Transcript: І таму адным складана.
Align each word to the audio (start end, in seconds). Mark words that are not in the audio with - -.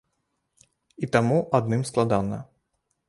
І 1.07 1.09
таму 1.15 1.37
адным 1.59 1.81
складана. 1.91 2.41